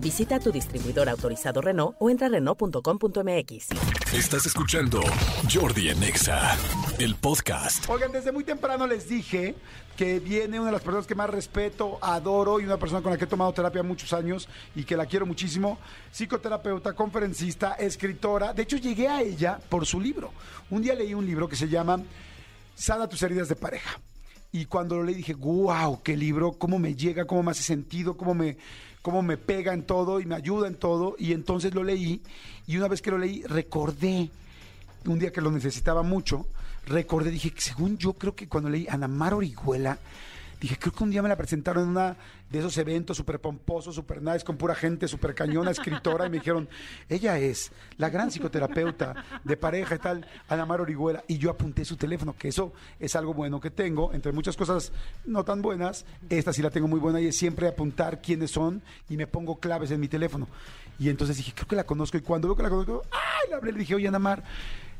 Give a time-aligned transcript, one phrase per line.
[0.00, 3.68] Visita tu distribuidor autorizado Renault o entra a Renault.com.mx.
[4.12, 5.00] Estás escuchando
[5.52, 6.56] Jordi en Exa,
[6.98, 7.88] el podcast.
[7.90, 9.56] Oigan, desde muy temprano les dije
[9.96, 13.18] que viene una de las personas que más respeto, adoro y una persona con la
[13.18, 15.78] que he tomado terapia muchos años y que la quiero muchísimo.
[16.12, 18.52] Psicoterapeuta, conferencista, escritora.
[18.52, 20.30] De hecho, llegué a ella por su libro.
[20.70, 22.00] Un día leí un libro que se llama
[22.76, 23.98] Sana tus heridas de pareja.
[24.50, 28.16] Y cuando lo leí dije, wow, qué libro, cómo me llega, cómo me hace sentido,
[28.16, 28.56] cómo me,
[29.02, 31.16] cómo me pega en todo y me ayuda en todo.
[31.18, 32.22] Y entonces lo leí
[32.66, 34.30] y una vez que lo leí recordé,
[35.04, 36.46] un día que lo necesitaba mucho,
[36.86, 39.98] recordé, dije, según yo creo que cuando leí Ana Mar Orihuela,
[40.60, 42.16] dije, creo que un día me la presentaron en una
[42.50, 46.38] de esos eventos súper pomposos, súper nice, con pura gente, súper cañona, escritora, y me
[46.38, 46.68] dijeron,
[47.08, 51.84] ella es la gran psicoterapeuta de pareja y tal, Ana Mar Orihuela, y yo apunté
[51.84, 54.92] su teléfono, que eso es algo bueno que tengo, entre muchas cosas
[55.26, 58.82] no tan buenas, esta sí la tengo muy buena y es siempre apuntar quiénes son
[59.08, 60.48] y me pongo claves en mi teléfono.
[60.98, 63.50] Y entonces dije, creo que la conozco, y cuando veo que la conozco, ¡ay!
[63.50, 64.42] Le hablé, le dije, oye, Ana Mar,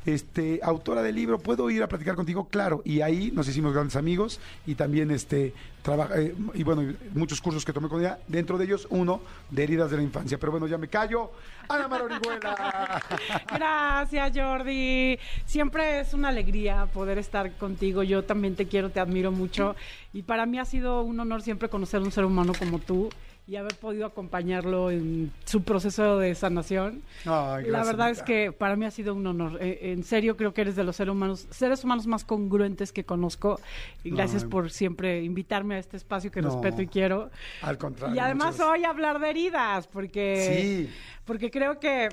[0.05, 2.47] este, autora del libro, ¿puedo ir a platicar contigo?
[2.49, 7.41] Claro, y ahí nos hicimos grandes amigos y también este trabaja, eh, y bueno, muchos
[7.41, 10.37] cursos que tomé con ella, dentro de ellos uno de heridas de la infancia.
[10.37, 11.31] Pero bueno, ya me callo.
[11.67, 13.01] Ana Mar Orihuela.
[13.55, 15.17] Gracias, Jordi.
[15.45, 18.03] Siempre es una alegría poder estar contigo.
[18.03, 19.75] Yo también te quiero, te admiro mucho.
[20.13, 23.09] Y para mí ha sido un honor siempre conocer a un ser humano como tú
[23.49, 27.01] y haber podido acompañarlo en su proceso de sanación.
[27.25, 29.57] Ay, la gracias, verdad es que para mí ha sido un honor.
[29.59, 33.03] Eh, en serio, creo que eres de los seres humanos, seres humanos más congruentes que
[33.05, 33.59] conozco.
[34.03, 34.49] Y gracias Ay.
[34.49, 36.49] por siempre invitarme a este espacio que No.
[36.51, 37.31] respeto y quiero.
[37.63, 38.15] Al contrario.
[38.15, 40.93] Y además muchas hoy hablar de heridas, porque, Sí.
[41.25, 42.09] porque creo que,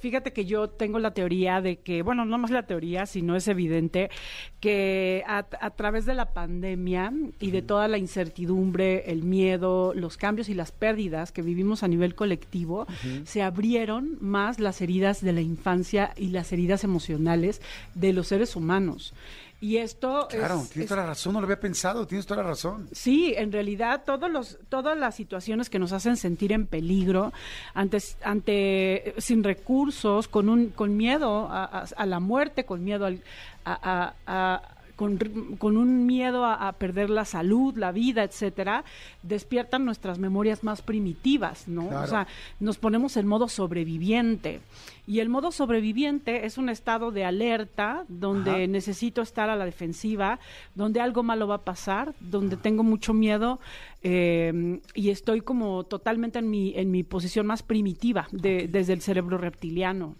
[0.00, 3.46] fíjate que yo tengo la teoría de que, bueno, no más la teoría, sino es
[3.46, 4.10] evidente
[4.58, 10.16] que a, a través de la pandemia y de toda la incertidumbre, el miedo, los
[10.16, 12.86] cambios y las pérdidas que vivimos a nivel colectivo,
[13.24, 17.60] se abrieron más las heridas de la infancia y las heridas emocionales
[17.94, 19.14] de los seres humanos.
[19.60, 22.42] Y esto Claro, es- tienes es- toda la razón, no lo había pensado, tienes toda
[22.42, 22.88] la razón.
[22.90, 27.32] Sí, en realidad todos los, todas las situaciones que nos hacen sentir en peligro,
[27.72, 33.06] ante, ante sin recursos, con un, con miedo a, a- a la muerte, con miedo
[33.06, 33.20] al,
[33.64, 34.62] a- a- a-
[34.96, 35.18] con,
[35.58, 38.84] con un miedo a, a perder la salud, la vida, etcétera,
[39.22, 41.88] despiertan nuestras memorias más primitivas, ¿no?
[41.88, 42.04] Claro.
[42.04, 42.26] O sea,
[42.60, 44.60] nos ponemos en modo sobreviviente.
[45.04, 48.66] Y el modo sobreviviente es un estado de alerta donde Ajá.
[48.68, 50.38] necesito estar a la defensiva,
[50.76, 53.58] donde algo malo va a pasar, donde tengo mucho miedo
[54.04, 59.00] eh, y estoy como totalmente en mi, en mi posición más primitiva de- desde el
[59.00, 60.14] cerebro reptiliano.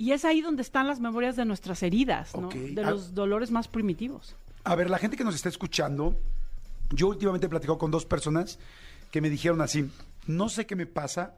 [0.00, 2.48] Y es ahí donde están las memorias de nuestras heridas, ¿no?
[2.48, 2.90] De Ah.
[2.90, 4.34] los dolores más primitivos.
[4.64, 6.16] A ver, la gente que nos está escuchando,
[6.90, 8.58] yo últimamente he platicado con dos personas
[9.10, 9.90] que me dijeron así,
[10.26, 11.34] no sé qué me pasa,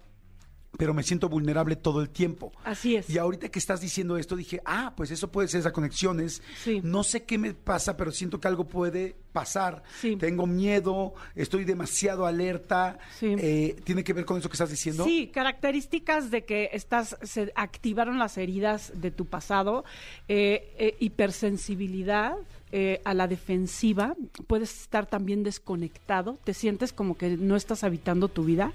[0.78, 2.52] pero me siento vulnerable todo el tiempo.
[2.64, 3.08] Así es.
[3.10, 6.20] Y ahorita que estás diciendo esto, dije, ah, pues eso puede ser esa conexión.
[6.20, 6.80] es, Sí.
[6.82, 9.82] No sé qué me pasa, pero siento que algo puede pasar.
[10.00, 10.16] Sí.
[10.16, 12.98] Tengo miedo, estoy demasiado alerta.
[13.18, 13.34] Sí.
[13.38, 15.04] Eh, ¿Tiene que ver con eso que estás diciendo?
[15.04, 19.84] Sí, características de que estás se activaron las heridas de tu pasado,
[20.28, 22.36] eh, eh, hipersensibilidad
[22.74, 24.16] eh, a la defensiva,
[24.46, 28.72] puedes estar también desconectado, te sientes como que no estás habitando tu vida,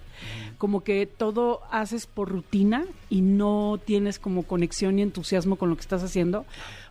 [0.60, 5.76] como que todo haces por rutina y no tienes como conexión y entusiasmo con lo
[5.76, 6.46] que estás haciendo.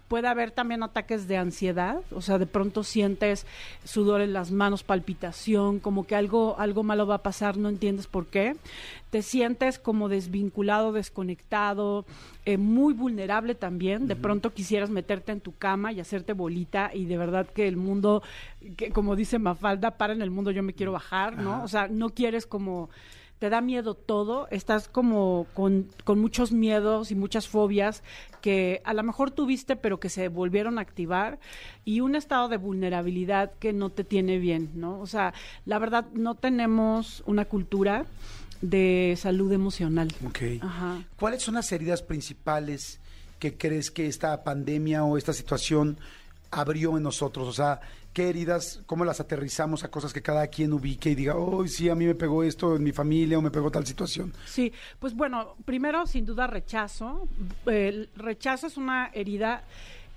[0.09, 3.45] Puede haber también ataques de ansiedad, o sea, de pronto sientes
[3.85, 8.07] sudor en las manos, palpitación, como que algo, algo malo va a pasar, no entiendes
[8.07, 8.55] por qué.
[9.11, 12.05] Te sientes como desvinculado, desconectado,
[12.45, 14.07] eh, muy vulnerable también.
[14.07, 17.77] De pronto quisieras meterte en tu cama y hacerte bolita y de verdad que el
[17.77, 18.23] mundo,
[18.77, 21.65] que como dice Mafalda, para en el mundo, yo me quiero bajar, ¿no?
[21.65, 22.91] O sea, no quieres como
[23.39, 28.03] te da miedo todo, estás como con, con muchos miedos y muchas fobias
[28.41, 31.39] que a lo mejor tuviste pero que se volvieron a activar
[31.85, 34.99] y un estado de vulnerabilidad que no te tiene bien, ¿no?
[35.01, 35.35] O sea,
[35.65, 38.07] la verdad no tenemos una cultura
[38.63, 40.09] de salud emocional.
[40.27, 40.43] Ok.
[40.63, 41.03] Ajá.
[41.19, 43.01] ¿Cuáles son las heridas principales
[43.39, 45.99] que crees que esta pandemia o esta situación
[46.51, 47.49] abrió en nosotros?
[47.49, 47.81] O sea,
[48.13, 51.89] ¿qué heridas, cómo las aterrizamos a cosas que cada quien ubique y diga, oh, sí,
[51.89, 54.33] a mí me pegó esto en mi familia o me pegó tal situación?
[54.47, 57.29] Sí, pues bueno, primero sin duda rechazo.
[57.67, 59.65] El rechazo es una herida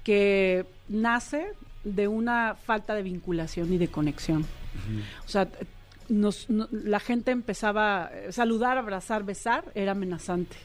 [0.04, 1.54] que nace
[1.84, 4.46] de una falta de vinculación y de conexión.
[5.26, 5.48] O sea,
[6.10, 10.58] nos, no- la gente empezaba a saludar, abrazar, besar, era amenazante.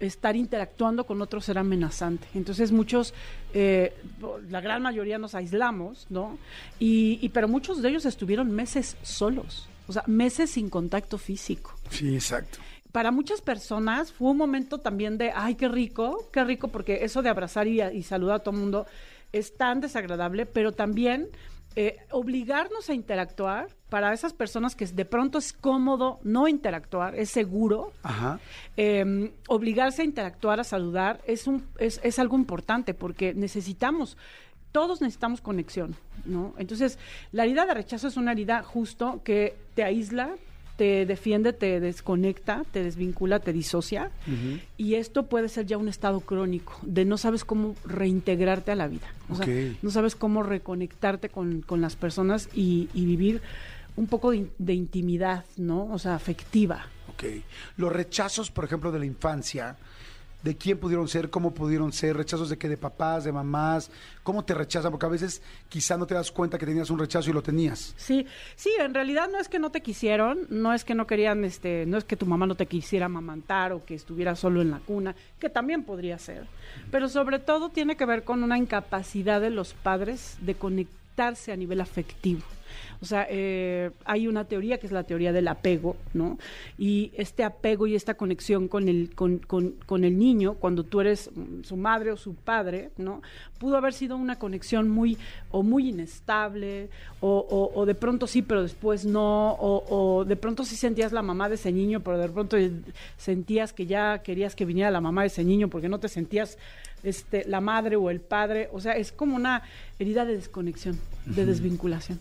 [0.00, 2.26] Estar interactuando con otros era amenazante.
[2.34, 3.14] Entonces muchos,
[3.54, 3.94] eh,
[4.48, 6.38] la gran mayoría nos aislamos, ¿no?
[6.78, 11.74] Y, y- pero muchos de ellos estuvieron meses solos, o sea, meses sin contacto físico
[11.90, 12.58] Sí, exacto.
[12.92, 17.22] para muchas personas fue un momento también de, ay, qué rico, qué rico, porque eso
[17.22, 18.86] de abrazar y, y saludar a todo el mundo
[19.32, 21.28] es tan desagradable, pero también
[21.78, 27.28] eh, obligarnos a interactuar para esas personas que de pronto es cómodo no interactuar, es
[27.28, 27.92] seguro.
[28.02, 28.40] Ajá.
[28.78, 34.16] eh, obligarse a interactuar, a saludar, es, un, es, es algo importante porque necesitamos,
[34.72, 36.54] todos necesitamos conexión, ¿no?
[36.56, 36.98] Entonces,
[37.30, 40.34] la herida de rechazo es una herida justo que te aísla,
[40.76, 44.10] te defiende, te desconecta, te desvincula, te disocia.
[44.76, 48.86] Y esto puede ser ya un estado crónico, de no sabes cómo reintegrarte a la
[48.88, 49.06] vida.
[49.30, 49.46] O sea,
[49.82, 53.40] no sabes cómo reconectarte con, con las personas y, y vivir
[53.96, 55.86] un poco de, in- de intimidad, ¿no?
[55.90, 56.86] O sea, afectiva.
[57.08, 57.24] Ok.
[57.78, 59.76] Los rechazos, por ejemplo, de la infancia,
[60.42, 61.30] ¿de quién pudieron ser?
[61.30, 62.16] ¿Cómo pudieron ser?
[62.16, 62.68] ¿Rechazos de qué?
[62.68, 63.24] ¿De papás?
[63.24, 63.90] ¿De mamás?
[64.22, 64.90] ¿Cómo te rechazan?
[64.90, 67.94] Porque a veces quizá no te das cuenta que tenías un rechazo y lo tenías.
[67.96, 71.44] Sí, sí, en realidad no es que no te quisieron, no es que no querían,
[71.44, 74.70] este, no es que tu mamá no te quisiera amamantar o que estuviera solo en
[74.70, 76.46] la cuna, que también podría ser,
[76.90, 81.56] pero sobre todo tiene que ver con una incapacidad de los padres de conectarse a
[81.56, 82.42] nivel afectivo.
[83.00, 86.38] O sea, eh, hay una teoría que es la teoría del apego, ¿no?
[86.78, 91.00] Y este apego y esta conexión con el, con, con- con el niño, cuando tú
[91.00, 91.30] eres
[91.62, 93.22] su madre o su padre, ¿no?
[93.58, 95.16] Pudo haber sido una conexión muy,
[95.50, 96.88] o muy inestable,
[97.20, 99.84] o, o- o de pronto sí, pero después no, o,
[100.18, 102.56] o de pronto sí sentías la mamá de ese niño, pero de pronto
[103.16, 106.58] sentías que ya querías que viniera la mamá de ese niño porque no te sentías
[107.02, 109.62] este, la madre o el padre, o sea, es como una
[109.98, 112.18] herida de desconexión, de desvinculación.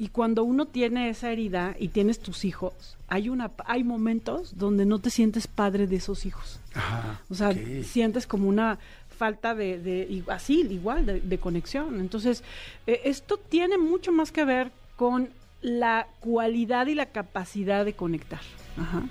[0.00, 4.86] Y cuando uno tiene esa herida y tienes tus hijos, hay una hay momentos donde
[4.86, 6.58] no te sientes padre de esos hijos.
[6.74, 7.20] Ajá.
[7.28, 7.52] O sea,
[7.84, 8.78] sientes como una
[9.18, 12.00] falta de, así, igual, de, de conexión.
[12.00, 12.42] Entonces,
[12.86, 15.28] eh, esto tiene mucho más que ver con
[15.60, 18.40] la cualidad y la capacidad de conectar.
[18.78, 19.02] Ajá.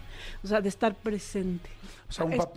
[0.44, 1.70] O sea, de estar presente.
[2.10, 2.56] O sea, un pap-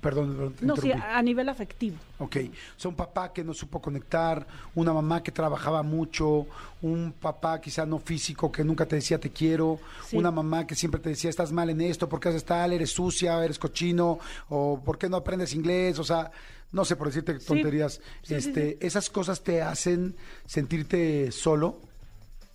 [0.00, 1.96] Perdón, perdón, te no, sí, a, nivel afectivo.
[2.18, 2.36] Ok,
[2.76, 4.46] o sea, un papá que no supo conectar,
[4.76, 6.46] una mamá que trabajaba mucho,
[6.82, 10.16] un papá quizá no físico que nunca te decía te quiero, Sí.
[10.16, 12.72] una mamá que siempre te decía estás mal en esto, ¿por qué haces tal?
[12.72, 15.98] Eres sucia, eres cochino, o ¿por qué no aprendes inglés?
[15.98, 16.30] O sea,
[16.70, 18.00] no sé, por decirte tonterías.
[18.22, 18.78] Sí, este.
[18.84, 20.14] ¿Esas cosas te hacen
[20.46, 21.80] sentirte solo?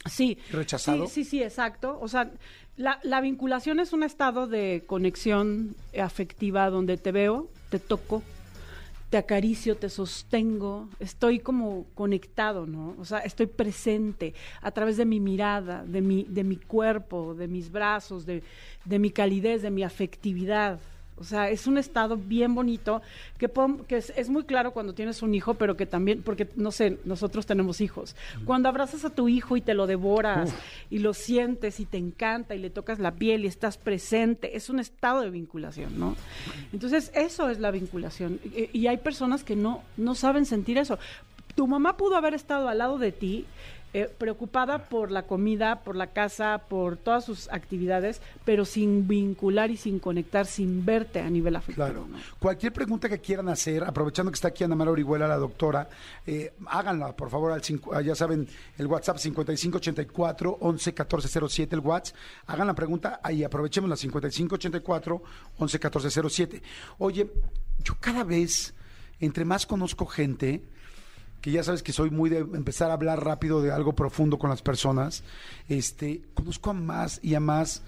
[0.05, 0.37] Sí.
[0.51, 1.07] ¿Rechazado?
[1.07, 1.97] Sí, sí, sí, exacto.
[1.99, 2.31] O sea,
[2.77, 8.23] la, la vinculación es un estado de conexión afectiva donde te veo, te toco,
[9.13, 12.95] te acaricio, te sostengo, estoy como conectado, ¿no?
[12.97, 17.47] O sea, estoy presente a través de mi mirada, de mi, de mi cuerpo, de
[17.47, 18.41] mis brazos, de,
[18.85, 20.79] de mi calidez, de mi afectividad.
[21.17, 23.01] O sea, es un estado bien bonito
[23.37, 23.49] que,
[23.87, 26.97] que es, es muy claro cuando tienes un hijo, pero que también, porque no sé,
[27.05, 28.15] nosotros tenemos hijos.
[28.45, 30.53] Cuando abrazas a tu hijo y te lo devoras
[30.89, 34.69] y lo sientes y te encanta y le tocas la piel y estás presente, es
[34.69, 36.15] un estado de vinculación, ¿no?
[36.71, 38.39] Entonces, eso es la vinculación.
[38.43, 40.97] Y, y hay personas que no, no saben sentir eso.
[41.55, 43.45] Tu mamá pudo haber estado al lado de ti.
[43.93, 49.69] Eh, preocupada por la comida, por la casa, por todas sus actividades, pero sin vincular
[49.71, 51.85] y sin conectar, sin verte a nivel afectivo.
[51.85, 52.07] Claro.
[52.09, 52.17] ¿no?
[52.39, 55.87] Cualquier pregunta que quieran hacer, aprovechando que está aquí Ana María Orihuela, la doctora,
[56.25, 58.47] eh, háganla, por favor, al cinco- ah, ya saben,
[58.77, 62.15] el WhatsApp 5584 111407, el WhatsApp.
[62.47, 65.21] Hagan la pregunta ahí, aprovechemos la 5584
[65.59, 66.61] 111407.
[66.97, 67.29] Oye,
[67.83, 68.73] yo cada vez,
[69.19, 70.61] entre más conozco gente,
[71.43, 74.49] que ya sabes que soy muy de empezar a hablar rápido de algo profundo con
[74.49, 75.23] las personas,
[75.67, 77.81] este, conozco a más y a más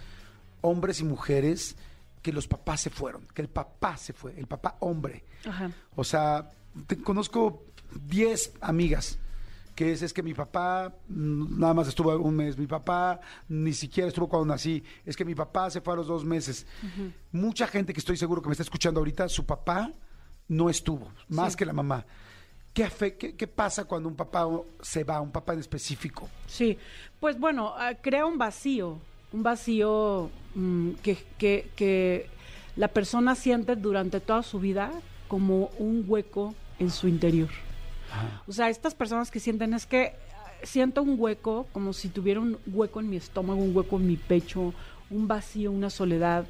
[0.60, 1.78] hombres y mujeres
[2.22, 5.24] que los papás se fueron, que el papá se fue, el papá hombre.
[5.48, 5.72] Ajá.
[5.96, 6.50] O sea,
[6.86, 7.64] te- conozco
[8.10, 9.20] 10 amigas
[9.74, 13.20] que es, es que mi papá nada más estuvo un mes, mi papá
[13.50, 16.66] ni siquiera estuvo cuando nací, es que mi papá se fue a los dos meses.
[17.32, 19.92] Mucha gente que estoy seguro que me está escuchando ahorita, su papá
[20.48, 21.58] no estuvo, más Sí.
[21.58, 22.06] que la mamá.
[22.76, 24.48] ¿Qué, afe- qué, qué pasa cuando un papá
[24.82, 26.30] se va, un papá en específico?
[26.46, 26.78] Sí,
[27.22, 29.00] pues bueno, ah, crea un vacío,
[29.32, 32.28] un vacío mm, que, que, que
[32.76, 34.92] la persona siente durante toda su vida
[35.30, 37.50] como un hueco en su interior.
[38.46, 40.14] O sea, estas personas que sienten es que
[40.62, 44.18] siento un hueco, como si tuviera un hueco en mi estómago, un hueco en mi
[44.18, 44.74] pecho,
[45.10, 46.46] un vacío, una soledad.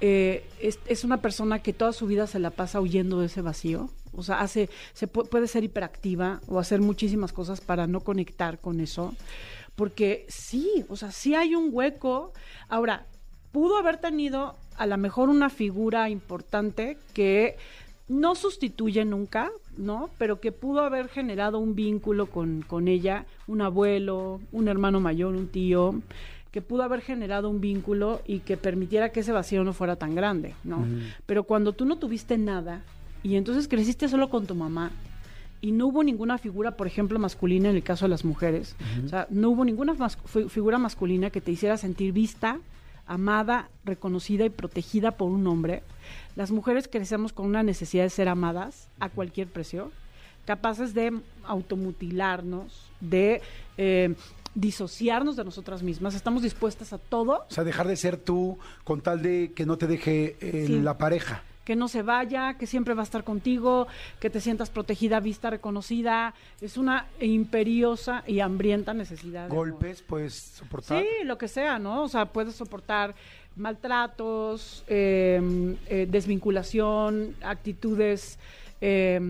[0.00, 3.90] Eh, es, una persona que toda su vida se la pasa huyendo de ese vacío.
[4.12, 8.80] O sea, hace, se puede ser hiperactiva o hacer muchísimas cosas para no conectar con
[8.80, 9.14] eso.
[9.76, 12.32] Porque sí, o sea, sí hay un hueco.
[12.68, 13.06] Ahora,
[13.52, 17.56] pudo haber tenido a lo mejor una figura importante que
[18.08, 20.10] no sustituye nunca, ¿no?
[20.18, 25.36] Pero que pudo haber generado un vínculo con, con ella, un abuelo, un hermano mayor,
[25.36, 25.94] un tío,
[26.50, 30.14] que pudo haber generado un vínculo y que permitiera que ese vacío no fuera tan
[30.14, 30.84] grande, ¿no?
[31.26, 32.82] Pero cuando tú no tuviste nada
[33.22, 34.90] y entonces creciste solo con tu mamá.
[35.62, 39.08] Y no hubo ninguna figura, por ejemplo, masculina en el caso de las mujeres, o
[39.08, 39.94] sea, no hubo ninguna
[40.48, 42.58] figura masculina que te hiciera sentir vista,
[43.06, 45.82] amada, reconocida y protegida por un hombre,
[46.36, 49.90] las mujeres crecemos con una necesidad de ser amadas a cualquier precio,
[50.46, 53.42] capaces de automutilarnos, de
[53.76, 54.14] eh,
[54.54, 57.44] disociarnos de nosotras mismas, estamos dispuestas a todo.
[57.48, 60.98] O sea, dejar de ser tú con tal de que no te deje eh, la
[60.98, 61.42] pareja.
[61.70, 63.86] Que no se vaya, que siempre va a estar contigo,
[64.18, 66.34] que te sientas protegida, vista, reconocida.
[66.60, 69.48] Es una imperiosa y hambrienta necesidad.
[69.48, 71.00] ¿Golpes puedes soportar?
[71.00, 72.02] Sí, lo que sea, ¿no?
[72.02, 73.14] O sea, puedes soportar
[73.54, 78.40] maltratos, em, eh, desvinculación, actitudes
[78.80, 79.20] eh,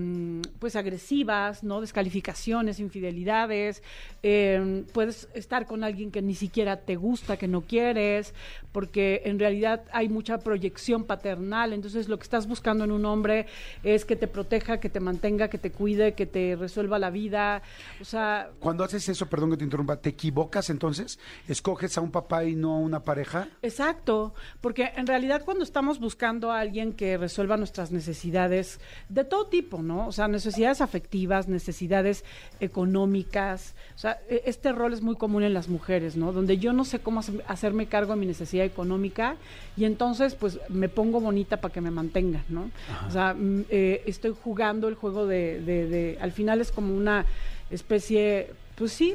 [0.58, 1.80] pues agresivas, ¿no?
[1.80, 3.82] Descalificaciones, infidelidades,
[4.22, 8.34] eh, puedes estar con alguien que ni siquiera te gusta, que no quieres,
[8.72, 13.46] porque en realidad hay mucha proyección paternal, entonces lo que estás buscando en un hombre
[13.82, 17.62] es que te proteja, que te mantenga, que te cuide, que te resuelva la vida,
[18.00, 18.50] o sea...
[18.60, 21.18] Cuando haces eso, perdón que te interrumpa, ¿te equivocas entonces?
[21.48, 23.48] ¿Escoges a un papá y no a una pareja?
[23.62, 29.39] Exacto, porque en realidad cuando estamos buscando a alguien que resuelva nuestras necesidades de todo
[29.46, 30.06] tipo, ¿no?
[30.06, 32.24] O sea, necesidades afectivas, necesidades
[32.60, 33.74] económicas.
[33.94, 36.32] O sea, e, este rol es muy común en las mujeres, ¿no?
[36.32, 39.36] Donde yo no sé cómo hacerme cargo de mi necesidad económica
[39.76, 42.70] y entonces, pues, me pongo bonita para que me mantengan, ¿no?
[43.06, 47.26] O sea, mm, eh, estoy jugando el juego de, de, al final es como una
[47.70, 49.14] especie, pues sí,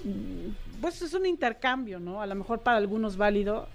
[0.81, 2.21] pues es un intercambio, ¿no?
[2.21, 3.67] A lo mejor para algunos válido.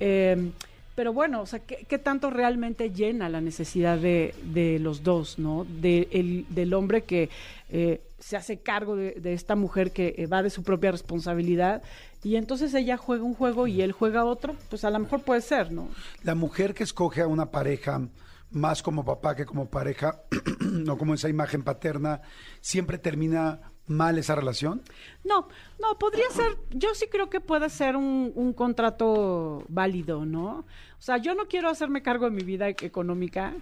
[0.00, 0.50] Eh,
[0.96, 5.66] pero bueno, o sea, ¿qué, tanto realmente llena la necesidad de, de los dos, ¿no?
[5.68, 7.28] De, el, del hombre que
[7.68, 11.82] eh, se hace cargo de, esta mujer que va de su propia responsabilidad
[12.24, 15.42] y entonces ella juega un juego y él juega otro, pues a lo mejor puede
[15.42, 15.88] ser, ¿no?
[16.22, 18.08] La mujer que escoge a una pareja
[18.50, 20.22] más como papá que como pareja,
[20.60, 22.22] no como esa imagen paterna,
[22.62, 24.82] siempre termina mal esa relación?
[25.24, 25.48] No,
[25.80, 30.64] no, podría ser, yo sí creo que puede ser un, un, contrato válido, ¿no?
[30.98, 33.54] O sea, yo no quiero hacerme cargo de mi vida económica,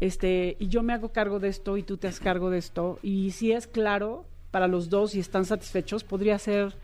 [0.00, 2.98] este, y yo me hago cargo de esto y tú te haces cargo de esto,
[3.02, 6.74] y si es claro para los dos y están satisfechos, podría ser,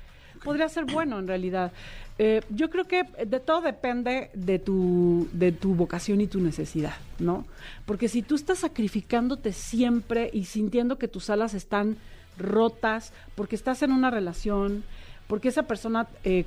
[0.43, 1.73] podría ser bueno en realidad.
[2.19, 6.95] Eh, yo creo que de todo depende de tu, de tu vocación y tu necesidad,
[7.19, 7.47] ¿no?
[7.87, 11.97] Porque si tú estás sacrificándote siempre y sintiendo que tus alas están
[12.41, 14.83] rotas, porque estás en una relación,
[15.27, 16.45] porque esa persona eh,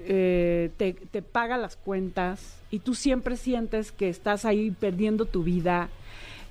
[0.00, 5.90] eh, te, paga las cuentas y tú siempre sientes que estás ahí perdiendo tu vida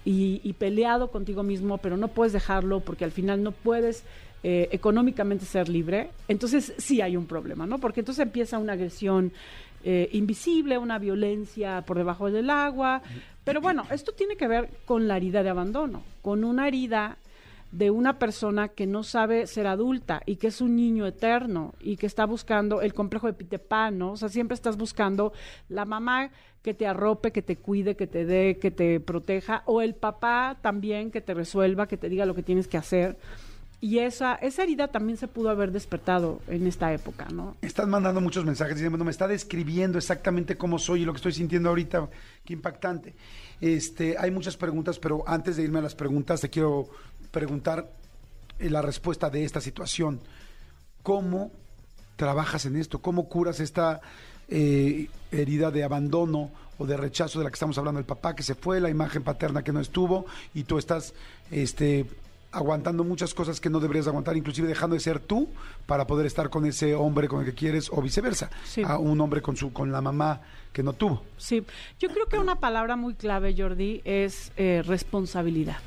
[0.05, 4.03] y, peleado contigo mismo, pero no puedes dejarlo porque al final no puedes
[4.43, 7.79] eh, económicamente ser libre, entonces sí hay un problema, ¿no?
[7.79, 9.31] Porque entonces empieza una agresión
[10.11, 13.01] invisible, una violencia por debajo del agua.
[13.43, 17.17] Pero bueno, esto tiene que ver con la herida de abandono, con una herida
[17.71, 21.95] de una persona que no sabe ser adulta y que es un niño eterno y
[21.97, 23.61] que está buscando el complejo de Peter
[23.93, 24.11] ¿no?
[24.11, 25.31] O sea, siempre estás buscando
[25.69, 29.81] la mamá que te arrope, que te cuide, que te dé, que te proteja, o
[29.81, 33.17] el papá también que te resuelva, que te diga lo que tienes que hacer.
[33.83, 37.57] Y esa, esa herida también se pudo haber despertado en esta época, ¿no?
[37.63, 41.31] Estás mandando muchos mensajes diciendo, me está describiendo exactamente cómo soy y lo que estoy
[41.31, 42.07] sintiendo ahorita.
[42.45, 43.15] Qué impactante.
[43.59, 46.89] Este, hay muchas preguntas, pero antes de irme a las preguntas, te quiero
[47.31, 47.89] preguntar
[48.59, 50.19] eh, la respuesta de esta situación.
[51.03, 51.51] ¿Cómo
[52.15, 52.99] trabajas en esto?
[52.99, 54.01] ¿Cómo curas esta
[54.47, 57.99] eh, herida de abandono o de rechazo de la que estamos hablando?
[57.99, 61.13] El papá que se fue, la imagen paterna que no estuvo y tú estás
[61.49, 62.05] este,
[62.51, 65.49] aguantando muchas cosas que no deberías aguantar, inclusive dejando de ser tú
[65.85, 68.49] para poder estar con ese hombre con el que quieres o viceversa,
[68.85, 70.41] a un hombre con su con la mamá
[70.73, 71.23] que no tuvo.
[71.37, 71.65] Sí,
[71.99, 75.77] yo creo que una palabra muy clave, Jordi, es eh, responsabilidad.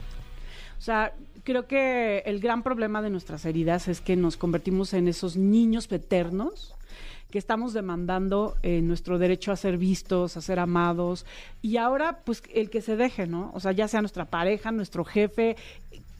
[0.78, 5.08] O sea, creo que el gran problema de nuestras heridas es que nos convertimos en
[5.08, 6.74] esos niños eternos
[7.30, 11.26] que estamos demandando eh, nuestro derecho a ser vistos, a ser amados,
[11.62, 13.50] y ahora pues el que se deje, ¿no?
[13.54, 15.56] O sea, ya sea nuestra pareja, nuestro jefe,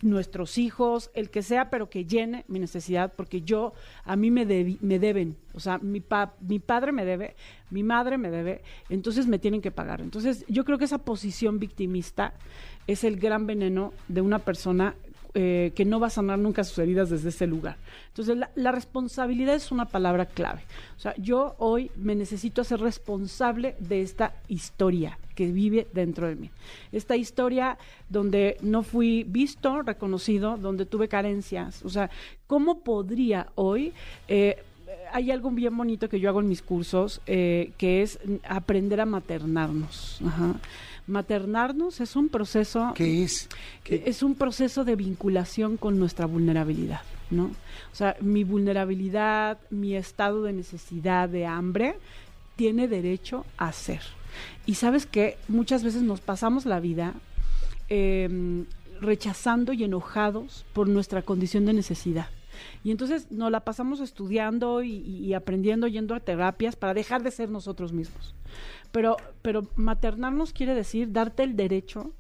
[0.03, 4.45] nuestros hijos, el que sea, pero que llene mi necesidad, porque yo, a mí me,
[4.45, 7.37] debi- me deben, o sea, mi, pa- mi padre me debe,
[7.71, 10.01] mi madre me debe, entonces me tienen que pagar.
[10.01, 12.35] Entonces, yo creo que esa posición victimista
[12.89, 14.95] es el gran veneno de una persona
[15.35, 17.77] eh, que no va a sanar nunca sus heridas desde ese lugar.
[18.09, 20.63] Entonces, la, responsabilidad es una palabra clave.
[20.97, 26.37] O sea, yo hoy me necesito hacer responsable de esta historia que vive dentro de
[26.37, 26.51] mí.
[26.93, 31.85] Esta historia donde no fui visto, reconocido, donde tuve carencias.
[31.85, 32.11] O sea,
[32.47, 33.93] ¿cómo podría hoy...
[34.29, 34.57] eh,
[35.13, 39.07] hay algo bien bonito que yo hago en mis cursos, eh, que es aprender a
[39.07, 40.21] maternarnos.
[40.27, 40.55] Ajá.
[41.07, 43.49] Maternarnos es un proceso ¿Qué es?
[43.85, 47.45] es un proceso de vinculación con nuestra vulnerabilidad, ¿no?
[47.93, 51.97] O sea, mi vulnerabilidad, mi estado de necesidad, de hambre,
[52.57, 54.01] tiene derecho a ser.
[54.67, 57.15] Y sabes que muchas veces nos pasamos la vida
[57.89, 58.65] eh,
[59.01, 62.29] rechazando y enojados por nuestra condición de necesidad.
[62.83, 67.51] Y entonces nos la pasamos estudiando y, aprendiendo, yendo a terapias para dejar de ser
[67.51, 68.35] nosotros mismos.
[68.93, 72.13] Pero, pero maternarnos quiere decir darte el derecho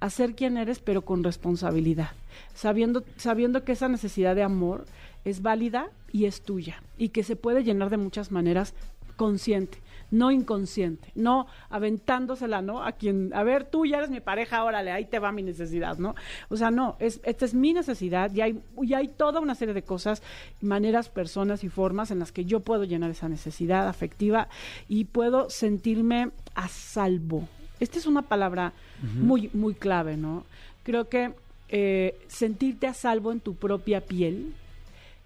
[0.00, 2.10] a ser quien eres, pero con responsabilidad,
[2.54, 4.84] sabiendo, sabiendo que esa necesidad de amor
[5.24, 8.74] es válida y es tuya, y que se puede llenar de muchas maneras
[9.16, 9.78] consciente,
[10.10, 12.82] no inconsciente, no aventándosela, ¿no?
[12.82, 15.98] A quien, a ver, tú ya eres mi pareja, órale, ahí te va mi necesidad,
[15.98, 16.14] ¿no?
[16.48, 19.74] O sea, no, es, esta es mi necesidad y hay, y hay toda una serie
[19.74, 20.22] de cosas,
[20.60, 24.48] maneras, personas y formas en las que yo puedo llenar esa necesidad afectiva
[24.88, 27.48] y puedo sentirme a salvo.
[27.80, 28.72] Esta es una palabra
[29.14, 30.44] muy, muy clave, ¿no?
[30.82, 31.32] Creo que
[31.68, 34.54] eh, sentirte a salvo en tu propia piel,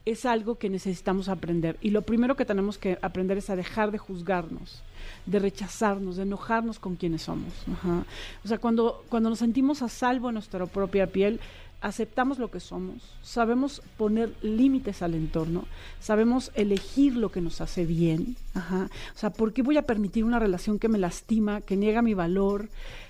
[0.05, 1.77] es algo que necesitamos aprender.
[1.81, 4.83] Y lo primero que tenemos que aprender es a dejar de juzgarnos,
[5.27, 7.53] de rechazarnos, de enojarnos con quienes somos.
[7.73, 8.05] Ajá.
[8.45, 11.41] O sea, cuando, cuando nos sentimos a salvo en nuestra propia piel,
[11.81, 15.67] aceptamos lo que somos, sabemos poner límites al entorno,
[16.01, 18.37] sabemos elegir lo que nos hace bien.
[18.55, 18.89] Ajá.
[19.15, 22.15] O sea, ¿por qué voy a permitir una relación que me lastima, que niega mi
[22.15, 22.69] valor,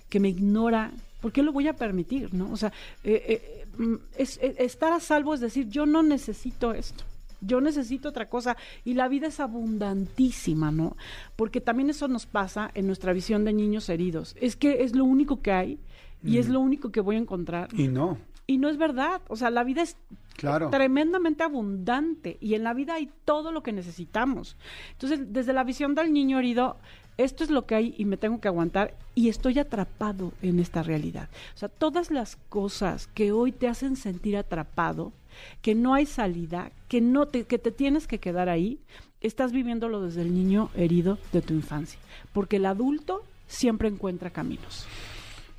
[0.09, 0.91] que me ignora?
[1.23, 2.35] ¿Por qué lo voy a permitir?
[2.35, 2.53] ¿no?
[2.53, 2.71] O sea,
[3.05, 7.05] eh, eh, mm, es, es- estar a salvo es decir, yo no necesito esto.
[7.41, 10.97] Yo necesito otra cosa y la vida es abundantísima, ¿no?
[11.37, 14.37] Porque también eso nos pasa en nuestra visión de niños heridos.
[14.41, 15.79] Es que es lo único que hay
[16.25, 17.69] y es lo único que voy a encontrar.
[17.73, 19.23] Y no, Y no es verdad.
[19.29, 19.97] O sea, la vida es
[20.37, 20.71] claro.
[20.71, 24.57] tremendamente abundante y en la vida hay todo lo que necesitamos.
[24.93, 26.77] Entonces, desde la visión del niño herido,
[27.19, 30.83] esto es lo que hay y me tengo que aguantar y estoy atrapado en esta
[30.83, 31.29] realidad.
[31.55, 35.13] O sea, todas las cosas que hoy te hacen sentir atrapado,
[35.61, 38.79] que no hay salida, que no te, que te tienes que quedar ahí,
[39.21, 41.99] estás viviéndolo desde el niño herido de tu infancia,
[42.33, 44.87] porque el adulto siempre encuentra caminos.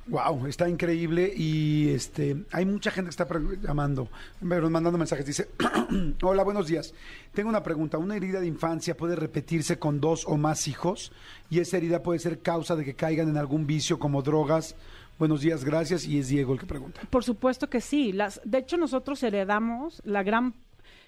[0.06, 3.26] Wow, está increíble y este hay mucha gente que está
[3.62, 4.08] llamando,
[4.42, 5.24] mandando mensajes.
[5.24, 5.48] Dice,
[6.22, 6.92] hola, buenos días.
[7.32, 7.96] Tengo una pregunta.
[7.96, 11.10] ¿Una herida de infancia puede repetirse con dos o más hijos?
[11.48, 14.76] Y esa herida puede ser causa de que caigan en algún vicio como drogas.
[15.18, 16.06] Buenos días, gracias.
[16.06, 17.00] Y es Diego el que pregunta.
[17.08, 18.12] Por supuesto que sí.
[18.12, 20.52] Las, de hecho, nosotros heredamos la gran,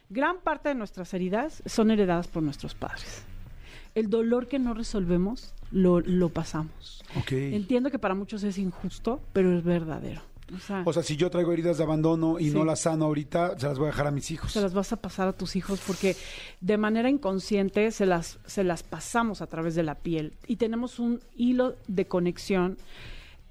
[0.09, 3.27] gran parte de nuestras heridas son heredadas por nuestros padres.
[3.97, 7.03] El dolor que no resolvemos lo, lo pasamos.
[7.31, 10.21] Entiendo que para muchos es injusto, pero es verdadero.
[10.55, 12.55] O sea, O sea, si yo traigo heridas de abandono y Sí.
[12.55, 14.53] no las sano ahorita, se las voy a dejar a mis hijos.
[14.53, 16.15] se las vas a pasar a tus hijos porque
[16.61, 21.01] de manera inconsciente se las, se las pasamos a través de la piel y tenemos
[21.01, 22.77] un hilo de conexión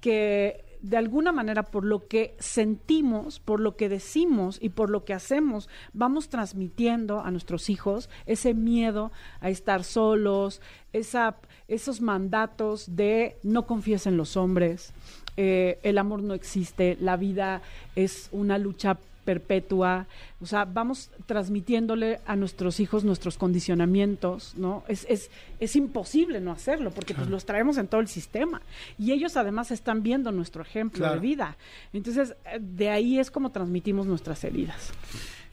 [0.00, 5.04] que de alguna manera por lo que sentimos, por lo que decimos y por lo
[5.04, 10.60] que hacemos, vamos transmitiendo a nuestros hijos ese miedo a estar solos,
[10.92, 14.92] esa, esos mandatos de no confíes en los hombres,
[15.36, 17.62] eh, el amor no existe, la vida
[17.96, 20.06] es una lucha perpetua,
[20.40, 24.84] o sea, vamos transmitiéndole a nuestros hijos nuestros condicionamientos, ¿no?
[24.88, 28.62] Es, es, es imposible no hacerlo, porque pues los traemos en todo el sistema.
[28.98, 31.16] Y ellos además están viendo nuestro ejemplo Claro.
[31.16, 31.56] de vida.
[31.92, 34.92] Entonces, de ahí es como transmitimos nuestras heridas.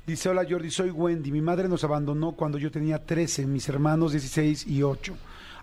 [0.05, 1.31] Dice, hola Jordi, soy Wendy.
[1.31, 5.15] Mi madre nos abandonó cuando yo tenía 13, mis hermanos 16 y 8.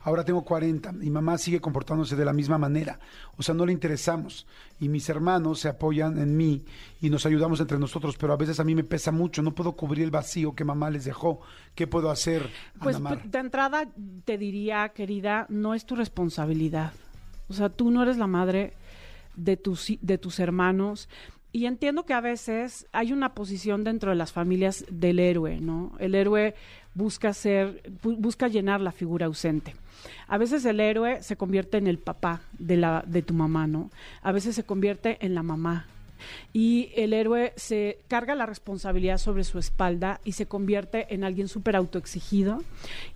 [0.03, 0.93] Ahora tengo 40.
[0.93, 2.99] Mi mamá sigue comportándose de la misma manera.
[3.37, 4.47] O sea, no le interesamos.
[4.81, 6.65] Y mis hermanos se apoyan en mí
[7.01, 9.43] y nos ayudamos entre nosotros, pero a veces a mí me pesa mucho.
[9.43, 11.41] No puedo cubrir el vacío que mamá les dejó.
[11.75, 13.89] ¿Qué puedo hacer, Pues Ana de entrada
[14.25, 16.93] te diría, querida, no es tu responsabilidad.
[17.49, 18.75] O sea, tú no eres la madre
[19.37, 21.09] de tus, de tus hermanos.
[21.53, 25.93] Y entiendo que a veces hay una posición dentro de las familias del héroe, ¿no?
[25.99, 26.55] El héroe
[26.95, 29.75] busca ser, bu- busca llenar la figura ausente.
[30.29, 33.91] A veces el héroe se convierte en el papá de la, de tu mamá, ¿no?
[34.23, 35.87] A veces se convierte en la mamá.
[36.53, 41.49] Y el héroe se carga la responsabilidad sobre su espalda y se convierte en alguien
[41.49, 42.63] súper autoexigido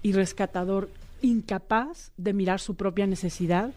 [0.02, 0.88] y rescatador,
[1.22, 3.72] incapaz de mirar su propia necesidad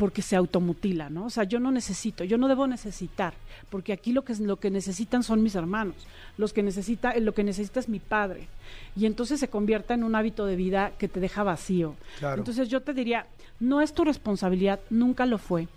[0.00, 1.26] porque se automutila, ¿no?
[1.26, 3.34] O sea, yo no necesito, yo no debo necesitar,
[3.68, 5.94] porque aquí lo que lo que necesitan son mis hermanos,
[6.38, 8.48] los que necesita, lo que necesita es mi padre.
[8.96, 11.96] Y entonces se convierte en un hábito de vida que te deja vacío.
[12.18, 12.38] Claro.
[12.38, 13.26] Entonces yo te diría,
[13.58, 15.68] no es tu responsabilidad, nunca lo fue.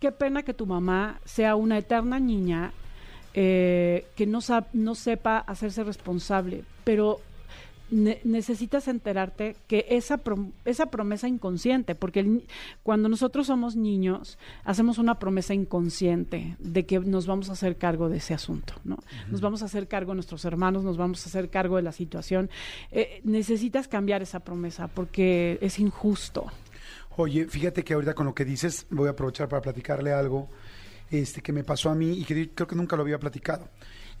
[0.00, 2.72] Qué pena que tu mamá sea una eterna niña
[3.34, 4.38] eh, que no,
[4.72, 7.20] no sepa hacerse responsable, pero
[7.90, 12.46] ne- necesitas enterarte que esa, prom- esa promesa inconsciente, porque el
[12.82, 18.08] cuando nosotros somos niños, hacemos una promesa inconsciente de que nos vamos a hacer cargo
[18.08, 18.98] de ese asunto, ¿no?
[19.30, 21.92] Nos vamos a hacer cargo de nuestros hermanos, nos vamos a hacer cargo de la
[21.92, 22.50] situación.
[22.90, 26.46] Eh, necesitas cambiar esa promesa porque es injusto.
[27.16, 30.48] Oye, fíjate que ahorita con lo que dices, voy a aprovechar para platicarle algo
[31.10, 33.68] este, que me pasó a mí y que creo que nunca lo había platicado.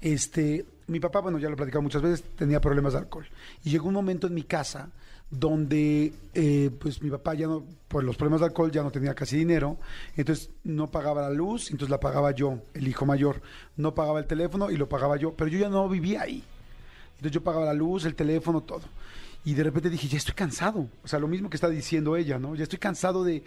[0.00, 3.26] Este, mi papá, bueno, ya lo he platicado muchas veces, tenía problemas de alcohol.
[3.64, 4.90] Y llegó un momento en mi casa
[5.30, 9.14] donde, eh, pues mi papá ya no, por los problemas de alcohol, ya no tenía
[9.14, 9.78] casi dinero,
[10.16, 13.42] entonces no pagaba la luz, entonces la pagaba yo, el hijo mayor.
[13.76, 16.44] No pagaba el teléfono y lo pagaba yo, pero yo ya no vivía ahí.
[17.16, 18.82] Entonces yo pagaba la luz, el teléfono, todo.
[19.44, 20.88] Y de repente dije, ya estoy cansado.
[21.02, 22.54] O sea, lo mismo que está diciendo ella, ¿no?
[22.54, 23.44] Ya estoy cansado de,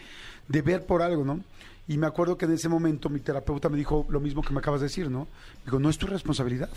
[0.47, 1.41] de ver por algo, ¿no?
[1.87, 4.59] Y me acuerdo que en ese momento mi terapeuta me dijo lo mismo que me
[4.59, 5.21] acabas de decir, ¿no?
[5.59, 6.69] Me dijo, no es tu responsabilidad.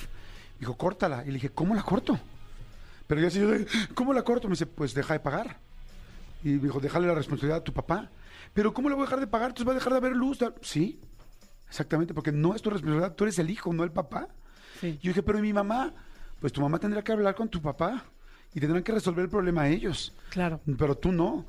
[0.62, 1.24] Dijo, córtala.
[1.24, 2.16] Y le dije, ¿cómo la corto?
[3.08, 3.40] Pero yo así,
[3.94, 4.46] ¿cómo la corto?
[4.46, 5.56] Me dice, pues deja de pagar.
[6.44, 8.12] Y me dijo, déjale la responsabilidad a tu papá.
[8.54, 9.48] Pero ¿cómo le voy a dejar de pagar?
[9.48, 10.38] Entonces va a dejar de haber luz.
[10.60, 11.00] Sí,
[11.68, 13.16] exactamente, porque no es tu responsabilidad.
[13.16, 14.28] Tú eres el hijo, no el papá.
[14.80, 15.00] Sí.
[15.02, 15.92] Yo dije, pero ¿y mi mamá?
[16.38, 18.04] Pues tu mamá tendrá que hablar con tu papá
[18.54, 20.14] y tendrán que resolver el problema ellos.
[20.30, 20.60] Claro.
[20.78, 21.44] Pero tú no.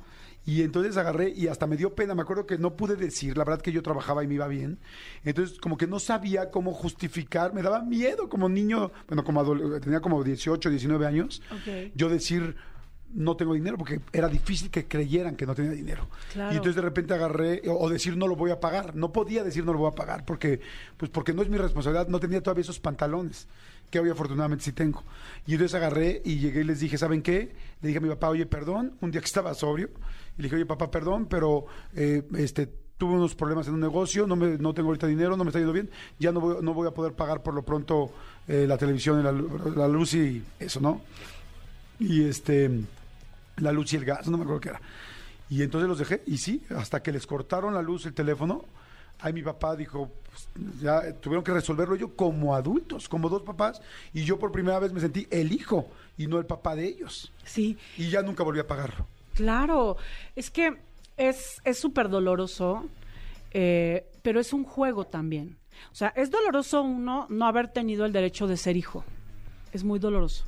[0.46, 2.14] Y entonces agarré y hasta me dio pena.
[2.14, 4.78] Me acuerdo que no pude decir, la verdad que yo trabajaba y me iba bien.
[5.24, 7.54] Entonces, como que no sabía cómo justificar.
[7.54, 11.42] Me daba miedo como niño, bueno, como tenía como 18, 19 años.
[11.94, 12.56] Yo decir,
[13.14, 16.08] no tengo dinero, porque era difícil que creyeran que no tenía dinero.
[16.32, 16.52] Claro.
[16.52, 18.94] Y entonces de repente agarré, o, o decir, no lo voy a pagar.
[18.96, 20.60] No podía decir, no lo voy a pagar, porque,
[20.96, 22.08] pues porque no es mi responsabilidad.
[22.08, 23.46] No tenía todavía esos pantalones,
[23.94, 25.04] que hoy afortunadamente sí tengo.
[25.46, 27.54] Y entonces agarré y llegué y les dije, ¿saben qué?
[27.80, 29.88] Le dije a mi papá, oye, perdón, un día que estaba sobrio.
[30.36, 32.66] Y le dije, oye, papá, perdón, pero eh, este
[32.98, 35.60] tuve unos problemas en un negocio, no, me, no tengo ahorita dinero, no me está
[35.60, 38.12] yendo bien, ya no voy, no voy a poder pagar por lo pronto
[38.48, 41.00] eh, la televisión la, la luz y eso, ¿no?
[42.00, 42.68] Y este,
[43.58, 44.80] la luz y el gas, no me acuerdo qué era.
[45.50, 48.64] Y entonces los dejé, y sí, hasta que les cortaron la luz, el teléfono,
[49.20, 50.48] ahí mi papá dijo, pues,
[50.80, 53.80] ya tuvieron que resolverlo yo como adultos, como dos papás,
[54.12, 57.32] y yo por primera vez me sentí el hijo y no el papá de ellos.
[57.44, 59.06] Sí, Y ya nunca volví a pagarlo.
[59.34, 59.96] Claro,
[60.36, 60.76] es que
[61.16, 62.88] es es súper doloroso,
[63.50, 65.58] eh, pero es un juego también.
[65.90, 69.04] O sea, es doloroso uno no haber tenido el derecho de ser hijo.
[69.72, 70.44] Es muy doloroso.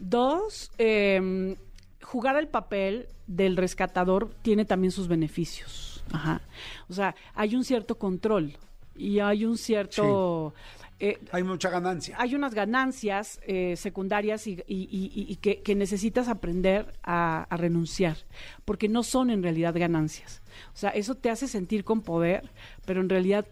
[0.00, 1.56] Dos, eh,
[2.02, 5.93] jugar el papel del rescatador tiene también sus beneficios.
[6.12, 6.40] Ajá.
[6.88, 8.56] O sea, hay un cierto control
[8.96, 10.54] y hay un cierto...
[11.00, 12.14] eh, Hay mucha ganancia.
[12.18, 17.56] hay unas ganancias eh, secundarias y, y- y- y que, que necesitas aprender a, a
[17.56, 18.16] renunciar,
[18.64, 20.40] porque no son en realidad ganancias.
[20.72, 22.48] O sea, eso te hace sentir con poder,
[22.86, 23.44] pero en realidad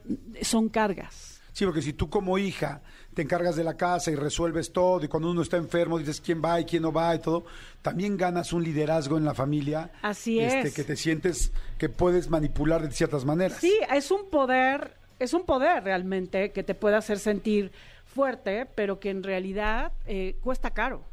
[0.43, 1.42] son cargas.
[1.53, 2.81] Sí, porque si tú como hija
[3.15, 6.43] te encargas de la casa y resuelves todo, y cuando uno está enfermo dices quién
[6.43, 7.45] va y quién no va y todo,
[7.83, 9.91] también ganas un liderazgo en la familia.
[10.01, 10.75] Así este, es.
[10.75, 13.59] Que te sientes que puedes manipular de ciertas maneras.
[13.61, 17.71] Sí, es un poder, es un poder realmente que te puede hacer sentir
[18.07, 21.05] fuerte, pero que en realidad eh, cuesta caro.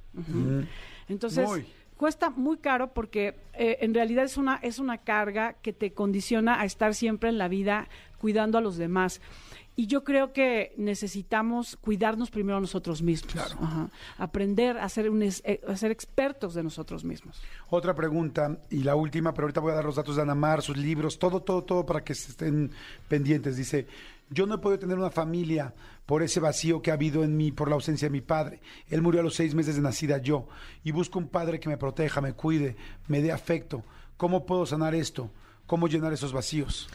[1.07, 1.65] Entonces, Muy.
[1.97, 6.59] cuesta muy caro porque eh, en realidad es una, es una carga que te condiciona
[6.59, 7.87] a estar siempre en la vida
[8.19, 9.21] cuidando a los demás.
[9.79, 13.31] Y yo creo que necesitamos cuidarnos primero a nosotros mismos.
[13.31, 13.55] Claro.
[13.61, 13.89] Ajá.
[14.17, 17.41] Aprender a ser, un es- eh, a ser expertos de nosotros mismos.
[17.69, 20.75] Otra pregunta, y la última, pero ahorita voy a dar los datos de Anamar, sus
[20.75, 22.71] libros, todo, todo, todo para que estén
[23.07, 23.55] pendientes.
[23.55, 23.87] Dice,
[24.29, 25.73] yo no he podido tener una familia
[26.05, 28.59] por ese vacío que ha habido en mí por la ausencia de mi padre.
[28.89, 30.49] Él murió a los seis meses de nacida yo,
[30.83, 32.75] y busco un padre que me proteja, me cuide,
[33.07, 33.85] me dé afecto.
[34.17, 35.31] ¿Cómo puedo sanar esto?
[35.67, 36.89] ¿Cómo llenar esos vacíos?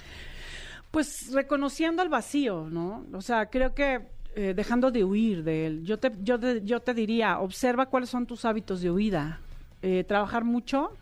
[0.94, 3.04] Pues reconociendo el vacío, ¿no?
[3.12, 4.00] O sea, creo que
[4.36, 5.84] eh, dejando de huir de él.
[5.84, 9.40] Yo te, yo, te, yo te diría, observa cuáles son tus hábitos de huida.
[9.82, 10.92] Eh, trabajar mucho,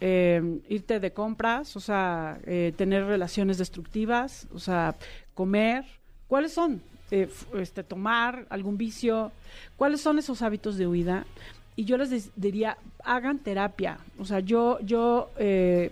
[0.00, 2.38] eh, irte de compras, o sea,
[2.76, 4.94] tener relaciones destructivas, o sea,
[5.34, 5.86] comer.
[6.28, 6.80] ¿Cuáles son?
[7.10, 9.32] Este, tomar algún vicio.
[9.76, 11.26] ¿Cuáles son esos hábitos de huida?
[11.74, 13.98] Y yo les diría, hagan terapia.
[14.20, 15.90] O sea, yo, yo eh,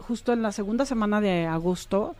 [0.00, 2.16] justo en la segunda semana de agosto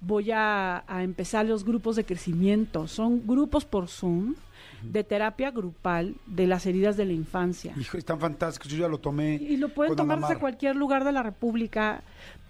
[0.00, 2.86] voy a, a empezar los grupos de crecimiento.
[2.88, 4.34] Son grupos por Zoom
[4.82, 7.72] de terapia grupal de las heridas de la infancia.
[7.80, 9.36] Hijo, están fantásticos, yo ya lo tomé.
[9.36, 12.02] Y lo pueden tomar desde cualquier lugar de la República.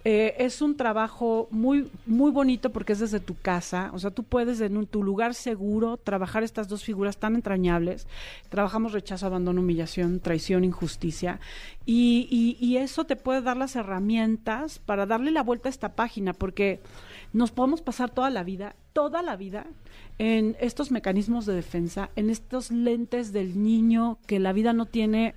[0.06, 3.90] Eh, es un trabajo muy, muy bonito porque es desde tu casa.
[3.94, 8.06] O sea, tú puedes en un- tu lugar seguro trabajar estas dos figuras tan entrañables.
[8.50, 11.40] Trabajamos rechazo, abandono, humillación, traición, injusticia.
[11.86, 15.94] Y, y- y eso te puede dar las herramientas para darle la vuelta a esta
[15.94, 16.80] página porque
[17.34, 19.66] nos podemos pasar toda la vida, toda la vida,
[20.18, 25.34] en estos mecanismos de defensa, en estos lentes del niño que la vida no tiene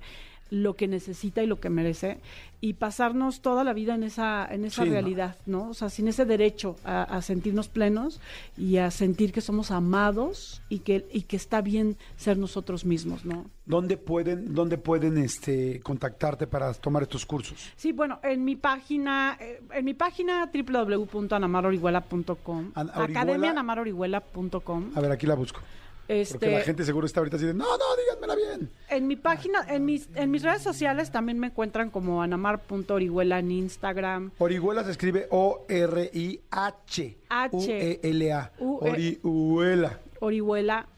[0.50, 2.18] lo que necesita y lo que merece
[2.60, 5.68] y pasarnos toda la vida en esa en esa realidad, ¿no?
[5.70, 8.20] O sea, sin ese derecho a, a sentirnos plenos
[8.56, 13.24] y a sentir que somos amados y que y que está bien ser nosotros mismos,
[13.24, 13.46] ¿no?
[13.66, 17.70] ¿Dónde pueden, dónde pueden este, contactarte para tomar estos cursos?
[17.76, 24.90] Sí, bueno, en mi página, eh, en mi página www.anamarorihuela.com, An- Orihuela- academianamarorihuela.com.
[24.94, 25.60] A ver, aquí la busco.
[26.08, 28.70] Porque Este, la gente seguro está ahorita así de, no, no, díganmela bien.
[28.88, 33.50] En mi página, en mis, en mis redes sociales también me encuentran como anamar.orihuela en
[33.50, 34.30] Instagram.
[34.38, 37.16] Orihuela se escribe O-R-I-H.
[37.28, 37.56] H.
[37.56, 38.52] U-E-L-A.
[38.58, 39.98] U- E- Orihuela.
[40.20, 40.88] Orihuela.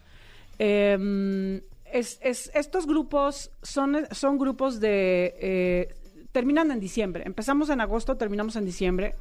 [0.60, 1.60] Eh,
[1.92, 5.34] es, es- estos grupos son, son grupos de...
[5.40, 5.94] eh,
[6.32, 7.24] terminan en diciembre.
[7.26, 9.16] Empezamos en agosto, terminamos en diciembre.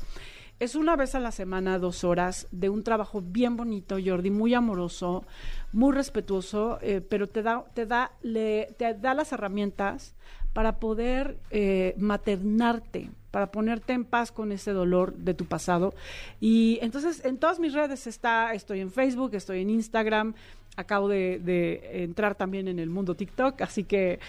[0.59, 4.53] Es una vez a la semana, dos horas, de un trabajo bien bonito, Jordi, muy
[4.53, 5.23] amoroso,
[5.71, 10.15] muy respetuoso, eh, pero te da, te, da, le- te da las herramientas
[10.51, 15.93] para poder eh, maternarte, para ponerte en paz con ese dolor de tu pasado.
[16.41, 20.33] Y entonces en todas mis redes está, estoy en Facebook, estoy en Instagram,
[20.75, 24.19] acabo de, de entrar también en el mundo TikTok, así que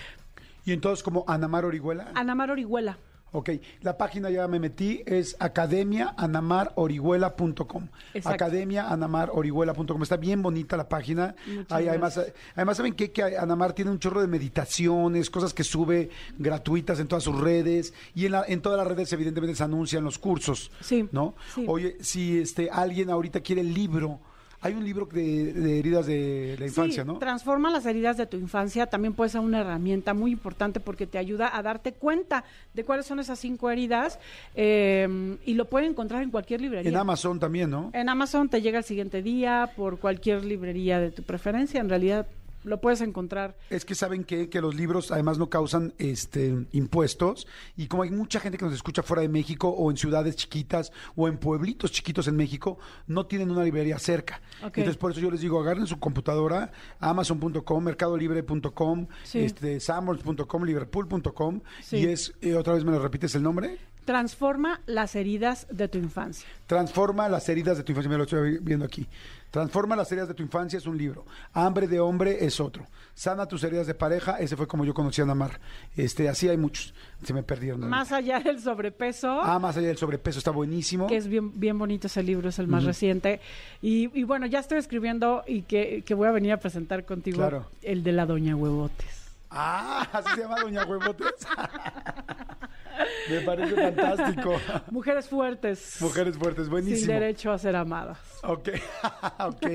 [0.64, 2.12] Y entonces, como Anamar Orihuela.
[2.14, 2.98] Anamar Orihuela.
[3.32, 3.50] Ok,
[3.82, 7.86] la página ya me metí, es academiaanamarorihuela.com.
[8.24, 10.02] Academiaanamarorihuela.com.
[10.02, 11.34] Está bien bonita la página.
[11.68, 12.20] Hay, además,
[12.56, 13.10] además, ¿saben qué?
[13.12, 17.94] Que Anamar tiene un chorro de meditaciones, cosas que sube gratuitas en todas sus redes.
[18.14, 20.70] Y en, la- en todas las redes, evidentemente, se anuncian los cursos.
[20.80, 21.34] Sí, ¿No?
[21.54, 21.64] sí.
[21.68, 24.20] Oye, si este alguien ahorita quiere el libro,
[24.62, 27.18] hay un libro de, de heridas de la infancia, Sí, ¿no?
[27.18, 28.86] Transforma las heridas de tu infancia.
[28.86, 32.44] También puede ser una herramienta muy importante porque te ayuda a darte cuenta
[32.74, 34.18] de cuáles son esas cinco heridas
[34.54, 36.90] eh, y lo pueden encontrar en cualquier librería.
[36.90, 37.90] En Amazon también, ¿no?
[37.94, 41.80] En Amazon te llega el siguiente día por cualquier librería de tu preferencia.
[41.80, 42.26] En realidad
[42.64, 43.56] lo puedes encontrar.
[43.70, 47.46] Es que saben que, que los libros además no causan este impuestos
[47.76, 50.92] y como hay mucha gente que nos escucha fuera de México o en ciudades chiquitas
[51.16, 54.40] o en pueblitos chiquitos en México, no tienen una librería cerca.
[54.62, 59.40] Entonces por eso yo les digo, agarren su computadora, amazon.com, mercadolibre.com, Sí.
[59.40, 61.96] este, sanborns.com, liverpool.com Sí.
[61.98, 63.78] y es, eh, otra vez me lo repites el nombre,
[64.14, 66.44] Transforma las heridas de tu infancia.
[66.66, 69.06] Transforma las heridas de tu infancia, me lo estoy viendo aquí.
[69.52, 71.24] Transforma las heridas de tu infancia es un libro.
[71.52, 72.84] Hambre de hombre es otro.
[73.14, 75.60] Sana tus heridas de pareja, ese fue como yo conocí a Namar.
[75.96, 76.92] Este, así hay muchos.
[77.22, 77.88] Se me perdieron.
[77.88, 79.28] Más allá del sobrepeso.
[79.42, 81.06] Ah, más allá del sobrepeso está buenísimo.
[81.06, 83.40] que es bien, bien bonito ese libro, es el más reciente.
[83.80, 87.38] Y, y bueno, ya estoy escribiendo y que, que voy a venir a presentar contigo
[87.38, 87.66] Claro.
[87.82, 89.19] el de la Doña Huevotes.
[89.50, 91.34] Ah, así se llama Doña Huevotes.
[93.30, 94.54] me parece fantástico.
[94.90, 95.96] Mujeres fuertes.
[96.00, 97.12] Mujeres fuertes, Sin buenísimo.
[97.12, 98.18] derecho a ser amadas.
[98.44, 98.68] Ok,
[99.40, 99.66] ok.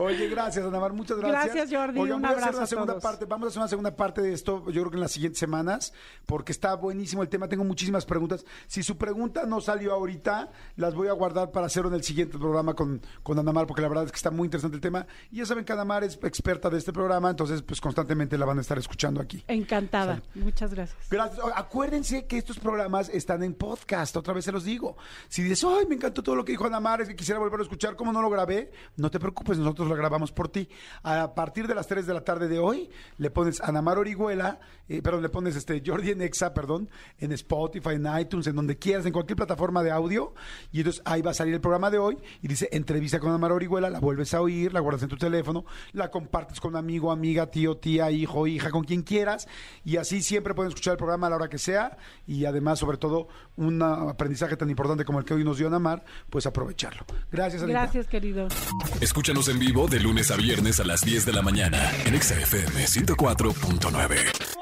[0.00, 1.54] Oye, gracias, Anamar, muchas gracias.
[1.54, 3.02] Gracias, Jordi, Oigan, un voy a hacer abrazo una segunda todos.
[3.02, 3.24] parte.
[3.26, 5.92] Vamos a hacer una segunda parte de esto, yo creo que en las siguientes semanas,
[6.24, 7.48] porque está buenísimo el tema.
[7.48, 8.44] Tengo muchísimas preguntas.
[8.66, 12.38] Si su pregunta no salió ahorita, las voy a guardar para hacerlo en el siguiente
[12.38, 15.06] programa con, con Anamar, porque la verdad es que está muy interesante el tema.
[15.30, 18.58] Y ya saben que Anamar es experta de este programa, entonces, pues constantemente la van
[18.58, 18.85] a estar escuchando
[19.20, 19.44] aquí.
[19.48, 20.22] Encantada.
[20.34, 20.98] Muchas gracias.
[21.10, 21.44] Gracias.
[21.54, 24.96] Acuérdense que estos programas están en podcast, otra vez se los digo.
[25.28, 27.60] Si dices, ay, me encantó todo lo que dijo Ana Mar, es que quisiera volver
[27.60, 28.70] a escuchar, ¿cómo no lo grabé?
[28.96, 30.68] No te preocupes, nosotros lo grabamos por ti.
[31.02, 34.60] A partir de las 3 de la tarde de hoy, le pones Ana Mar Orihuela,
[34.88, 38.78] eh, perdón, le pones este Jordi en Exa, perdón, en Spotify, en iTunes, en donde
[38.78, 40.34] quieras, en cualquier plataforma de audio,
[40.72, 43.38] y entonces ahí va a salir el programa de hoy, y dice entrevista con Ana
[43.38, 47.10] Mar Orihuela, la vuelves a oír, la guardas en tu teléfono, la compartes con amigo,
[47.10, 49.48] amiga, tío, tía, hijo, hija, con quien quieras,
[49.84, 52.98] y así siempre pueden escuchar el programa a la hora que sea, y además, sobre
[52.98, 57.06] todo, un aprendizaje tan importante como el que hoy nos dio Ana Mar, pues aprovecharlo.
[57.32, 57.80] Gracias, Anita.
[57.80, 58.48] Gracias, querido.
[59.00, 62.38] Escúchanos en vivo de lunes a viernes a las 10 de la mañana en Exa
[62.38, 64.55] FM 104.9.